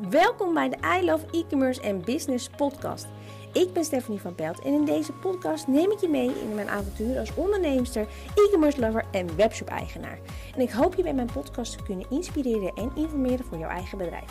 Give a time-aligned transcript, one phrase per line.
[0.00, 3.06] Welkom bij de I Love E-commerce en Business podcast.
[3.52, 6.68] Ik ben Stephanie van Pelt en in deze podcast neem ik je mee in mijn
[6.68, 10.18] avontuur als onderneemster, e-commerce lover en webshop eigenaar.
[10.54, 13.98] En ik hoop je bij mijn podcast te kunnen inspireren en informeren voor jouw eigen
[13.98, 14.30] bedrijf.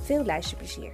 [0.00, 0.92] Veel luisterplezier.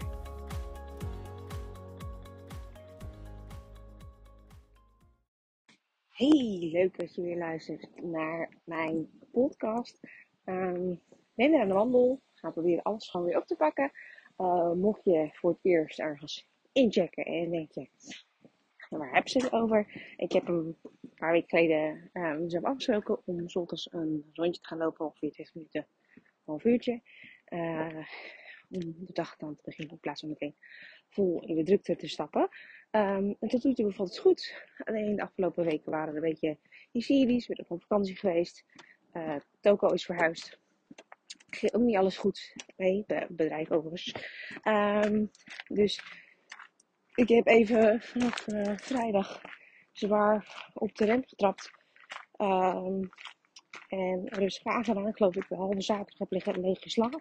[6.08, 10.00] Hey, leuk dat je weer luistert naar mijn podcast.
[10.44, 11.00] Um,
[11.34, 12.20] ben weer aan de wandel.
[12.44, 13.92] Ga proberen alles gewoon weer op te pakken.
[14.38, 17.88] Uh, mocht je voor het eerst ergens inchecken en denk je,
[18.88, 20.12] waar hebben ze het over?
[20.16, 20.76] Ik heb een
[21.14, 25.86] paar weken geleden uh, afgesproken om zondags een rondje te gaan lopen, ongeveer 20 minuten,
[26.14, 27.02] een half uurtje.
[27.48, 28.06] Uh,
[28.70, 30.56] om de dag dan te beginnen in plaats van meteen
[31.08, 32.48] vol in de drukte te stappen.
[32.90, 34.54] Um, en tot nu toe bevalt het goed.
[34.84, 36.58] Alleen de afgelopen weken waren er een beetje
[36.90, 37.46] hysteries.
[37.46, 38.64] We zijn op vakantie geweest.
[39.12, 40.62] Uh, Toko is verhuisd.
[41.54, 43.04] Ging ook niet alles goed mee.
[43.28, 44.14] Bedrijf overigens.
[44.64, 45.30] Um,
[45.68, 46.02] dus
[47.14, 49.40] ik heb even vanaf uh, vrijdag
[49.92, 51.70] zwaar op de rem getrapt.
[52.36, 53.10] Um,
[53.88, 55.14] en rustig aangedaan.
[55.14, 57.20] Geloof ik, de halve zaterdag heb liggen leeg geslapen.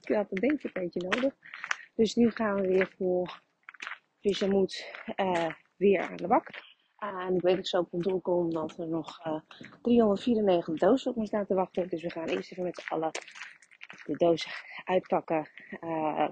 [0.00, 1.34] ik had een denk een beetje nodig.
[1.94, 3.42] Dus nu gaan we weer voor
[4.20, 6.48] frisse moed uh, weer aan de bak.
[6.98, 9.40] En ik weet dat ik zo op kantoor kom dat er nog uh,
[9.82, 11.88] 394 dozen op me staan te wachten.
[11.88, 13.10] Dus we gaan eerst even met z'n allen
[14.10, 14.50] de dozen
[14.84, 15.48] uitpakken.
[15.80, 16.28] Uh,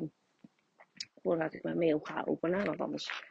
[1.23, 2.65] voordat ik mijn mail ga openen.
[2.65, 3.23] Want anders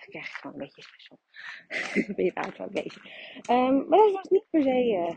[0.00, 1.18] krijg ik gewoon een beetje special.
[2.16, 3.04] ben je daar wel bezig.
[3.50, 5.16] Um, maar dat was niet per se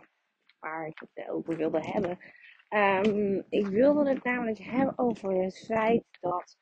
[0.59, 2.19] waar ik het over wilde hebben.
[2.69, 6.57] Um, ik wilde het namelijk hebben over het feit dat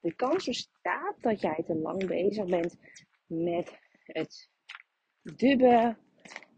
[0.00, 2.76] de kans bestaat dat jij te lang bezig bent
[3.26, 4.48] met het
[5.22, 5.98] dubben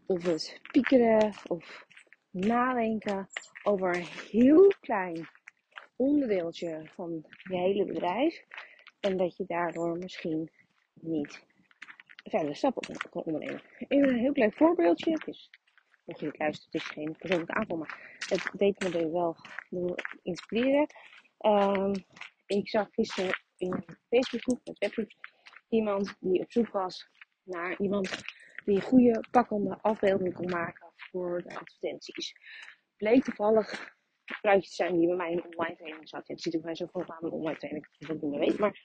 [0.05, 1.85] of het piekeren of
[2.31, 3.27] nadenken
[3.67, 5.27] over een heel klein
[5.95, 8.43] onderdeeltje van je hele bedrijf.
[8.99, 10.51] En dat je daardoor misschien
[10.93, 11.45] niet
[12.23, 13.61] verder stappen kan ondernemen.
[13.87, 15.21] Even een heel klein voorbeeldje.
[15.25, 15.49] Is,
[16.05, 19.35] mocht je het luisteren, het is geen persoonlijke aanval, maar het deed me er wel
[20.23, 20.87] inspireren.
[21.39, 21.93] Um,
[22.45, 25.17] ik zag gisteren in een Facebookgroep met webgroeps
[25.69, 27.07] iemand die op zoek was
[27.43, 28.23] naar iemand
[28.65, 32.33] die een goede pakkende afbeelding kon maken voor de advertenties.
[32.97, 33.95] Bleek toevallig
[34.41, 36.27] een te zijn die bij mij in een online training zat.
[36.27, 38.59] Het ziet er bij zo voor aan online training, dat ik niet meer weet.
[38.59, 38.81] Maar,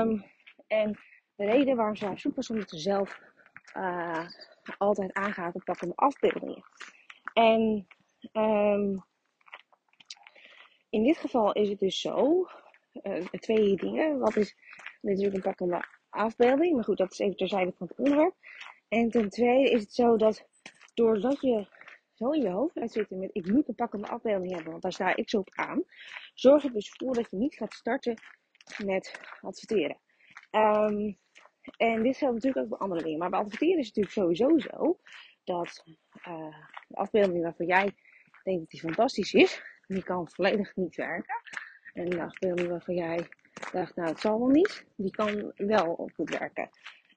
[0.00, 0.24] um,
[0.66, 0.98] en
[1.34, 3.20] de reden waarom ze op zoek was, omdat ze zelf
[3.76, 4.28] uh,
[4.78, 6.64] altijd aangaat op pakkende afbeeldingen.
[7.32, 7.86] En
[8.32, 9.04] um,
[10.90, 12.46] in dit geval is het dus zo
[13.02, 14.18] uh, twee dingen.
[14.18, 14.56] Wat is
[15.00, 18.34] natuurlijk een pakkende afbeelding, maar goed, dat is even terzijde van het onderwerp.
[18.88, 20.48] En ten tweede is het zo dat
[20.94, 21.66] doordat je
[22.14, 24.92] zo in je hoofd gaat zitten met ik moet een pakkende afbeelding hebben, want daar
[24.92, 25.84] sta ik zo op aan,
[26.34, 28.14] zorg er dus voor dat je niet gaat starten
[28.84, 30.00] met adverteren.
[30.50, 31.18] Um,
[31.76, 34.58] en dit geldt natuurlijk ook voor andere dingen, maar bij adverteren is het natuurlijk sowieso
[34.58, 35.00] zo
[35.44, 35.82] dat
[36.28, 36.56] uh,
[36.88, 37.94] de afbeelding waarvan jij
[38.42, 41.34] denkt dat die fantastisch is, die kan volledig niet werken.
[41.92, 43.28] En de afbeelding waarvan jij
[43.72, 46.68] dacht, nou het zal wel niet, die kan wel goed werken.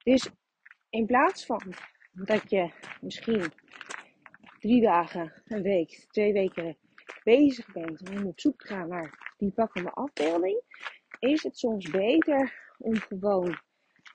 [0.03, 0.29] Dus
[0.89, 1.73] in plaats van
[2.11, 3.51] dat je misschien
[4.65, 6.77] drie dagen, een week, twee weken
[7.23, 10.61] bezig bent om op zoek te gaan naar die pakkende afbeelding,
[11.19, 13.59] is het soms beter om gewoon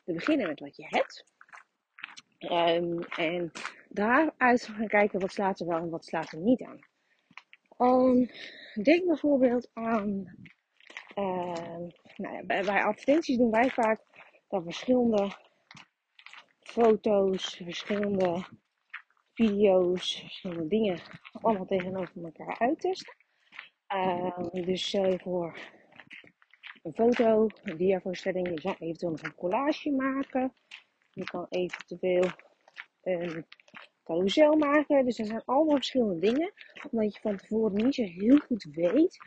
[0.05, 1.25] te beginnen met wat je hebt.
[2.39, 3.53] Um, en
[3.89, 6.79] daaruit gaan kijken wat slaat er wel en wat slaat er niet aan.
[7.79, 8.31] Um,
[8.83, 10.35] denk bijvoorbeeld aan,
[11.15, 11.79] uh,
[12.17, 14.01] nou ja, bij, advertenties doen wij vaak
[14.49, 15.31] dat verschillende
[16.61, 18.45] foto's, verschillende
[19.41, 20.99] video's, verschillende dingen
[21.33, 23.15] allemaal tegenover elkaar uittesten.
[23.95, 25.59] Uh, dus stel je voor
[26.83, 30.55] een foto, een diavoorstelling, je zou eventueel nog een collage maken.
[31.11, 32.31] Je kan eventueel
[33.03, 33.47] een
[34.05, 35.05] carousel maken.
[35.05, 36.53] Dus er zijn allemaal verschillende dingen.
[36.91, 39.19] Omdat je van tevoren niet zo heel goed weet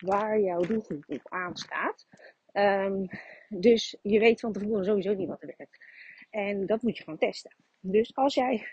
[0.00, 2.06] waar jouw doelgroep op aanstaat.
[2.52, 3.08] Um,
[3.48, 5.84] dus je weet van tevoren sowieso niet wat er werkt.
[6.30, 7.54] En dat moet je gewoon testen.
[7.80, 8.66] Dus als jij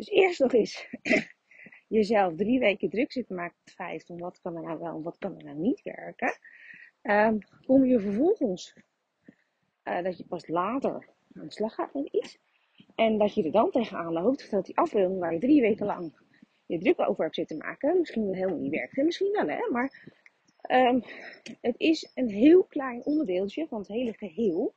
[0.00, 0.88] dus eerst nog eens
[1.98, 4.78] jezelf drie weken druk zit te maken met het feit van wat kan er nou
[4.78, 6.38] wel en wat kan er nou niet werken.
[7.02, 8.74] Um, kom je vervolgens
[9.84, 12.38] uh, dat je pas later aan de slag gaat met iets.
[12.94, 16.18] En dat je er dan tegenaan loopt dat die afbeelding waar je drie weken lang
[16.66, 18.98] je druk over hebt zitten maken, misschien helemaal niet werkt.
[18.98, 20.10] En misschien wel, hè, maar
[20.70, 21.02] um,
[21.60, 24.74] het is een heel klein onderdeeltje van het hele geheel.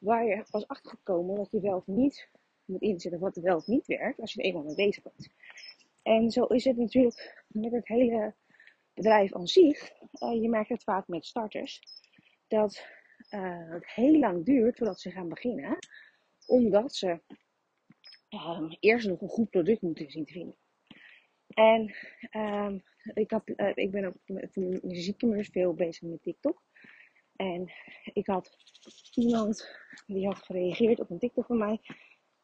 [0.00, 2.28] Waar je pas achter gaat komen dat je wel of niet
[2.68, 5.28] moet inzetten wat wel of niet werkt als je er eenmaal mee bezig bent.
[6.02, 8.34] En zo is het natuurlijk met het hele
[8.94, 9.92] bedrijf aan zich,
[10.22, 11.82] uh, je merkt het vaak met starters,
[12.48, 12.86] dat
[13.30, 15.78] uh, het heel lang duurt voordat ze gaan beginnen,
[16.46, 17.20] omdat ze
[18.30, 20.56] um, eerst nog een goed product moeten zien te vinden.
[21.48, 21.94] En
[22.30, 22.82] um,
[23.14, 26.62] ik, had, uh, ik ben ook met muzieknummers veel bezig met TikTok.
[27.36, 27.72] En
[28.12, 28.56] ik had
[29.14, 29.68] iemand
[30.06, 31.80] die had gereageerd op een TikTok van mij.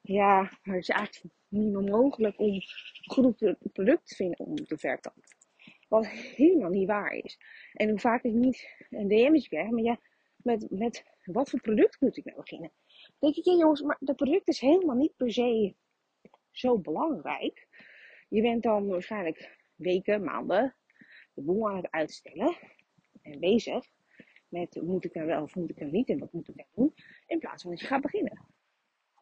[0.07, 2.61] Ja, maar het is eigenlijk niet meer mogelijk om
[3.05, 5.23] goed product te vinden om te verkopen.
[5.89, 7.39] Wat helemaal niet waar is.
[7.73, 10.01] En hoe vaak ik niet een DM'tje krijg, maar ja,
[10.37, 12.73] met, met wat voor product moet ik nou beginnen?
[12.97, 15.75] Dan denk ik, ja jongens, maar dat product is helemaal niet per se
[16.51, 17.69] zo belangrijk.
[18.29, 20.75] Je bent dan waarschijnlijk weken, maanden
[21.35, 22.57] de boel aan het uitstellen
[23.23, 23.87] en bezig
[24.49, 26.69] met moet ik nou wel of moet ik nou niet en wat moet ik nou
[26.75, 26.95] doen,
[27.27, 28.54] in plaats van dat je gaat beginnen.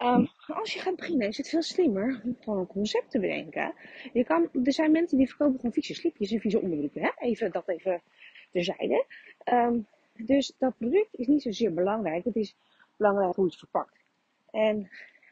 [0.03, 3.75] Um, als je gaat beginnen is het veel slimmer om gewoon een concept te bedenken.
[4.13, 7.03] Je kan, er zijn mensen die verkopen gewoon vieze slipjes en vieze onderbroeken.
[7.03, 7.11] Hè?
[7.19, 8.03] Even, dat even
[8.51, 9.07] terzijde.
[9.45, 12.25] Um, dus dat product is niet zozeer belangrijk.
[12.25, 12.57] Het is
[12.97, 14.05] belangrijk hoe het verpakt.
[14.51, 14.91] En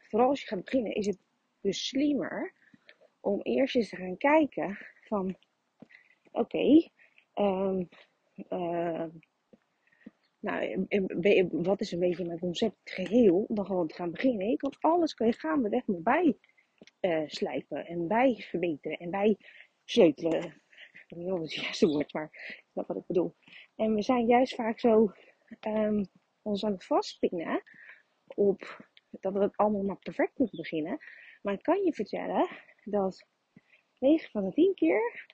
[0.09, 1.17] vooral als je gaat beginnen is het
[1.61, 2.53] dus slimmer
[3.19, 5.35] om eerst eens te gaan kijken van
[6.31, 6.91] oké, okay,
[8.49, 9.03] uh,
[10.41, 10.87] nou,
[11.51, 14.57] wat is een beetje mijn concept geheel, dan gewoon te gaan beginnen.
[14.57, 16.37] Kan alles kan je gaandeweg nog bij
[17.01, 19.37] uh, slijpen en bij verbeteren en bij
[19.83, 20.43] sleutelen.
[20.91, 23.35] Ik weet niet of het juiste woord, maar ik snap wat ik bedoel.
[23.75, 25.11] En we zijn juist vaak zo
[25.67, 26.05] um,
[26.41, 27.63] ons aan het vastpinnen
[28.35, 30.97] op dat we het allemaal maar perfect moeten beginnen.
[31.41, 32.47] Maar ik kan je vertellen
[32.83, 33.27] dat
[33.97, 35.25] 9 van de 10 keer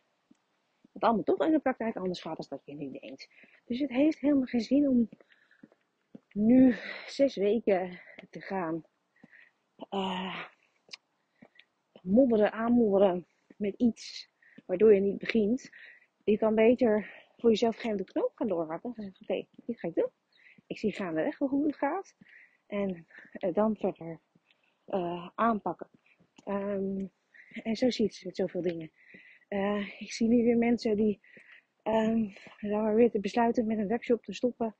[0.98, 3.30] het allemaal toch in de praktijk anders gaat dan dat je nu denkt.
[3.66, 5.10] Dus het heeft helemaal geen zin om
[6.32, 6.76] nu
[7.08, 8.84] zes weken te gaan
[9.90, 10.46] uh,
[12.02, 13.28] modderen, aanmodderen
[13.58, 14.30] met iets
[14.66, 15.70] waardoor je niet begint.
[16.24, 18.94] Je kan beter voor jezelf geen de knoop gaan doorhakken.
[18.96, 20.12] En zeggen, oké, dit ga ik doen.
[20.68, 22.16] Ik zie gaandeweg hoe het gaat.
[22.68, 23.08] En
[23.40, 24.22] uh, dan verder
[24.88, 25.90] uh, aanpakken.
[26.46, 27.12] Um,
[27.64, 28.92] en zo zie je zoveel dingen.
[29.50, 31.20] Uh, ik zie nu weer mensen die
[32.60, 34.76] dan weer te besluiten met een webshop te stoppen.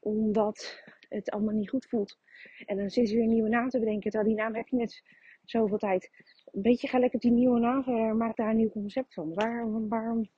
[0.00, 2.18] Omdat het allemaal niet goed voelt.
[2.66, 4.10] En dan zitten ze weer een nieuwe naam te bedenken.
[4.10, 5.02] Terwijl die naam heb je net
[5.44, 6.10] zoveel tijd.
[6.44, 8.16] Een beetje ga lekker die nieuwe naam verder.
[8.16, 9.34] Maak daar een nieuw concept van.
[9.34, 10.28] Waarom, waarom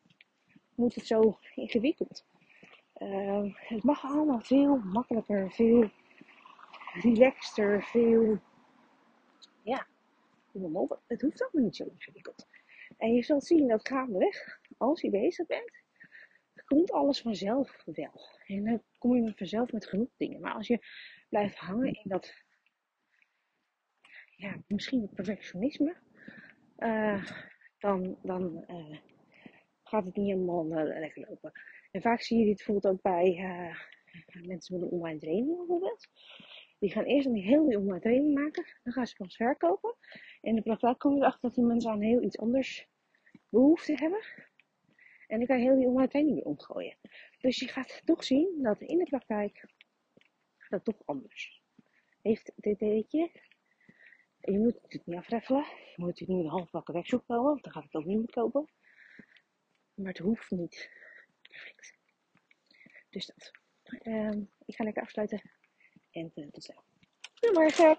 [0.75, 2.27] moet het zo ingewikkeld?
[2.99, 5.53] Uh, het mag allemaal veel makkelijker.
[5.53, 5.91] Veel
[7.03, 7.83] relaxter.
[7.83, 8.39] Veel...
[9.63, 9.87] Ja,
[11.07, 12.47] het hoeft allemaal niet zo ingewikkeld.
[12.97, 15.83] En je zult zien dat gaandeweg, als je bezig bent,
[16.65, 18.21] komt alles vanzelf wel.
[18.47, 20.41] En dan kom je vanzelf met genoeg dingen.
[20.41, 20.79] Maar als je
[21.29, 22.35] blijft hangen in dat,
[24.37, 25.97] ja, misschien het perfectionisme,
[26.79, 27.25] uh,
[27.79, 28.99] dan, dan uh,
[29.83, 31.53] gaat het niet helemaal uh, lekker lopen.
[31.91, 33.35] En vaak zie je dit bijvoorbeeld ook bij
[34.43, 36.09] mensen met een online training bijvoorbeeld.
[36.85, 38.67] Die gaan eerst een heel online training maken.
[38.83, 39.97] Dan gaan ze pas verkopen.
[40.41, 42.89] En in de praktijk kom je erachter dat die mensen aan heel iets anders
[43.49, 44.25] behoefte hebben.
[45.27, 46.97] En dan kan je heel die online training weer omgooien.
[47.41, 49.67] Dus je gaat toch zien dat in de praktijk
[50.69, 51.63] dat toch anders.
[52.23, 53.31] Heeft dit je?
[54.41, 55.65] Je moet het niet afreffelen.
[55.65, 57.45] Je moet het niet een halfbakken wegzoek komen.
[57.45, 58.69] Want dan gaat het ook niet meer kopen.
[59.95, 60.91] Maar het hoeft niet
[61.49, 61.97] perfect.
[63.11, 63.51] Dus dat.
[64.07, 65.63] Um, ik ga lekker afsluiten.
[66.15, 66.83] En uh, tot snel.
[67.35, 67.99] Goedemorgen.